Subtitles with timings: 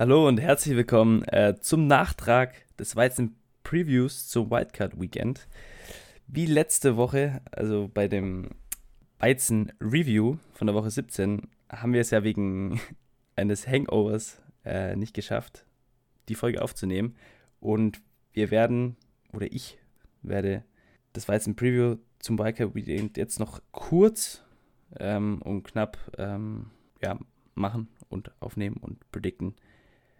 [0.00, 5.48] Hallo und herzlich willkommen äh, zum Nachtrag des Weizen Previews zum Wildcard Weekend.
[6.28, 8.50] Wie letzte Woche, also bei dem
[9.18, 12.80] Weizen Review von der Woche 17, haben wir es ja wegen
[13.34, 15.66] eines Hangovers äh, nicht geschafft,
[16.28, 17.16] die Folge aufzunehmen.
[17.58, 18.00] Und
[18.32, 18.94] wir werden,
[19.32, 19.78] oder ich
[20.22, 20.62] werde
[21.12, 24.44] das Weizen Preview zum Wildcard Weekend jetzt noch kurz
[25.00, 26.70] ähm, und knapp ähm,
[27.02, 27.18] ja,
[27.56, 29.56] machen und aufnehmen und predikten.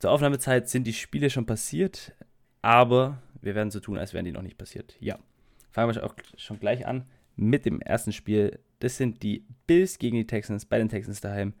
[0.00, 2.14] Zur Aufnahmezeit sind die Spiele schon passiert,
[2.62, 4.96] aber wir werden so tun, als wären die noch nicht passiert.
[4.98, 5.18] Ja,
[5.70, 7.04] fangen wir auch schon gleich an
[7.36, 8.60] mit dem ersten Spiel.
[8.78, 11.52] Das sind die Bills gegen die Texans, bei den Texans daheim.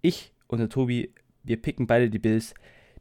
[0.00, 2.54] Ich und der Tobi, wir picken beide die Bills.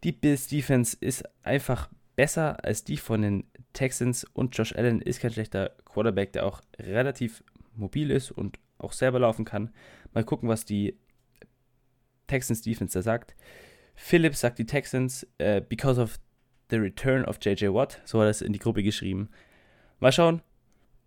[0.03, 3.43] Die Bills Defense ist einfach besser als die von den
[3.73, 7.43] Texans und Josh Allen ist kein schlechter Quarterback, der auch relativ
[7.75, 9.71] mobil ist und auch selber laufen kann.
[10.11, 10.97] Mal gucken, was die
[12.25, 13.35] Texans Defense da sagt.
[14.01, 16.19] Phillips sagt die Texans, uh, because of
[16.69, 18.01] the return of JJ Watt.
[18.05, 19.29] So hat er es in die Gruppe geschrieben.
[19.99, 20.41] Mal schauen.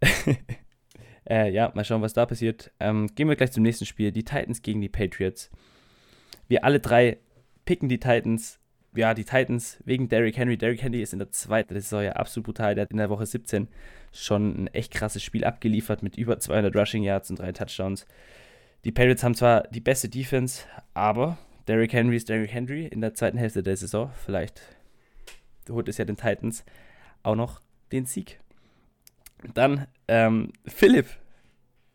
[1.29, 2.71] äh, ja, mal schauen, was da passiert.
[2.81, 4.13] Ähm, gehen wir gleich zum nächsten Spiel.
[4.13, 5.51] Die Titans gegen die Patriots.
[6.49, 7.19] Wir alle drei
[7.65, 8.61] picken die Titans.
[8.95, 10.59] Ja, die Titans wegen Derrick Henry.
[10.59, 12.75] Derrick Henry ist in der zweiten Saison ja absolut brutal.
[12.75, 13.69] Der hat in der Woche 17
[14.13, 18.07] schon ein echt krasses Spiel abgeliefert mit über 200 Rushing Yards und drei Touchdowns.
[18.85, 23.15] Die Patriots haben zwar die beste Defense, aber Derrick Henry ist Derrick Henry in der
[23.15, 24.11] zweiten Hälfte der Saison.
[24.25, 24.61] Vielleicht
[25.69, 26.65] holt es ja den Titans
[27.23, 27.61] auch noch
[27.93, 28.41] den Sieg.
[29.55, 31.07] Dann ähm, Philipp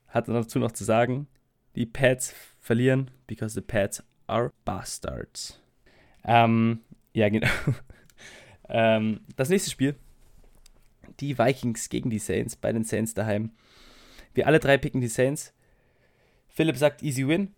[0.07, 1.27] hat dazu noch zu sagen,
[1.75, 5.61] die Pats verlieren, because the Pats are bastards.
[6.23, 6.81] Ähm,
[7.13, 7.47] ja, genau.
[8.69, 9.95] ähm, das nächste Spiel,
[11.19, 13.51] die Vikings gegen die Saints, bei den Saints daheim.
[14.33, 15.53] Wir alle drei picken die Saints.
[16.49, 17.53] Philipp sagt easy win.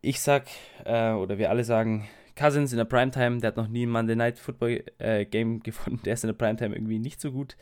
[0.00, 0.46] Ich sag,
[0.84, 4.14] äh, oder wir alle sagen, Cousins in der Primetime, der hat noch nie ein Monday
[4.14, 7.56] Night Football äh, Game gefunden, der ist in der Primetime irgendwie nicht so gut.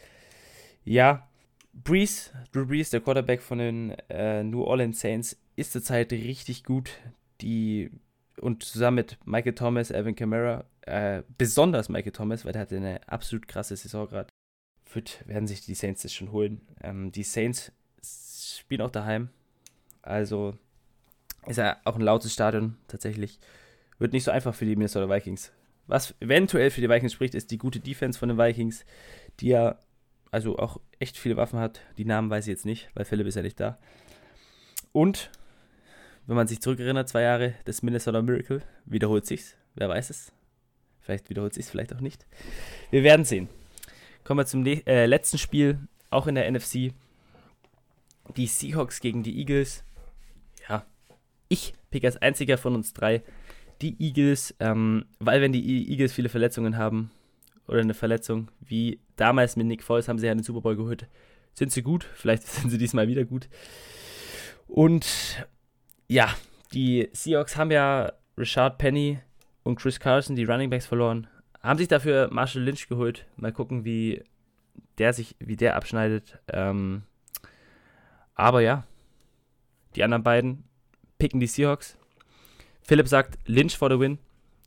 [0.85, 1.29] Ja,
[1.73, 6.91] Breeze, Drew Brees, der Quarterback von den äh, New Orleans Saints, ist zurzeit richtig gut.
[7.41, 7.91] Die
[8.41, 13.07] und zusammen mit Michael Thomas, Evan Kamara, äh, besonders Michael Thomas, weil der hatte eine
[13.09, 14.29] absolut krasse Saison gerade.
[14.93, 16.61] Wird, werden sich die Saints das schon holen.
[16.83, 17.73] Ähm, die Saints
[18.03, 19.31] spielen auch daheim.
[20.03, 20.57] Also
[21.47, 23.39] ist ja auch ein lautes Stadion tatsächlich.
[23.99, 25.53] Wird nicht so einfach für die Minnesota Vikings.
[25.87, 28.85] Was eventuell für die Vikings spricht, ist die gute Defense von den Vikings,
[29.41, 29.79] die ja
[30.31, 31.81] also auch echt viele Waffen hat.
[31.97, 33.79] Die Namen weiß ich jetzt nicht, weil Philipp ist ja nicht da.
[34.93, 35.31] Und,
[36.27, 39.57] wenn man sich zurückerinnert, zwei Jahre das Minnesota Miracle, wiederholt sich's.
[39.75, 40.33] Wer weiß es?
[41.01, 42.27] Vielleicht wiederholt sich's, vielleicht auch nicht.
[42.91, 43.49] Wir werden sehen.
[44.25, 45.79] Kommen wir zum äh, letzten Spiel,
[46.11, 46.93] auch in der NFC.
[48.37, 49.85] Die Seahawks gegen die Eagles.
[51.49, 53.23] Ich pick als einziger von uns drei
[53.83, 57.11] die Eagles, ähm, weil wenn die Eagles viele Verletzungen haben
[57.69, 61.07] oder eine Verletzung, wie damals mit Nick Foles haben sie ja den Super Bowl geholt,
[61.53, 63.49] sind sie gut, vielleicht sind sie diesmal wieder gut.
[64.67, 65.47] Und
[66.09, 66.35] ja,
[66.73, 69.21] die Seahawks haben ja Richard Penny
[69.63, 71.27] und Chris Carson, die Running Backs, verloren.
[71.63, 73.27] Haben sich dafür Marshall Lynch geholt.
[73.37, 74.23] Mal gucken, wie
[74.99, 76.39] der sich, wie der abschneidet.
[76.49, 77.03] Ähm,
[78.35, 78.85] aber ja,
[79.95, 80.65] die anderen beiden
[81.19, 81.97] picken die Seahawks.
[82.83, 84.19] Philipp sagt Lynch for the win.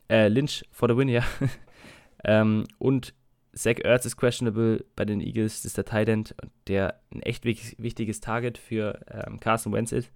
[0.10, 1.24] Äh, Lynch for the win, ja.
[2.24, 3.14] ähm, und
[3.54, 5.58] Zach Ertz ist questionable bei den Eagles.
[5.58, 6.36] Das ist der Tight End,
[6.68, 10.12] der ein echt wichtiges Target für ähm, Carson Wentz ist.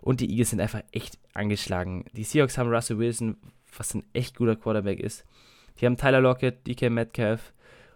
[0.00, 2.04] Und die Eagles sind einfach echt angeschlagen.
[2.12, 3.36] Die Seahawks haben Russell Wilson,
[3.76, 5.24] was ein echt guter Quarterback ist.
[5.80, 7.52] Die haben Tyler Lockett, DK Metcalf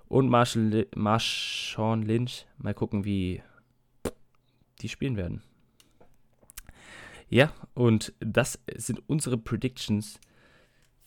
[0.08, 2.46] und Marshall, Marshawn Lynch.
[2.58, 3.42] Mal gucken, wie
[4.80, 5.42] die spielen werden.
[7.30, 10.18] Ja, und das sind unsere Predictions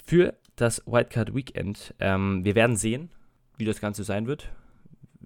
[0.06, 1.94] für das Wildcard Weekend.
[2.00, 3.10] Ähm, wir werden sehen,
[3.58, 4.50] wie das Ganze sein wird,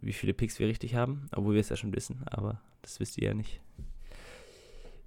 [0.01, 3.19] wie viele Picks wir richtig haben, obwohl wir es ja schon wissen, aber das wisst
[3.19, 3.61] ihr ja nicht.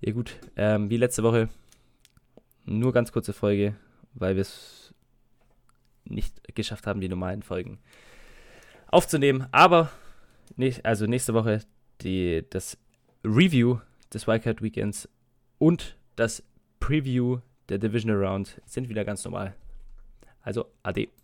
[0.01, 1.49] Ja gut, ähm, wie letzte Woche,
[2.65, 3.75] nur ganz kurze Folge,
[4.15, 4.95] weil wir es
[6.05, 7.81] nicht geschafft haben, die normalen Folgen
[8.86, 9.48] aufzunehmen.
[9.51, 9.91] Aber,
[10.84, 11.63] also nächste Woche
[12.01, 12.78] die, das
[13.25, 13.78] Review
[14.13, 15.09] des Wildcard Weekends
[15.60, 16.42] und das
[16.80, 19.54] Preview der Division Round sind wieder ganz normal.
[20.42, 21.10] Also, ade.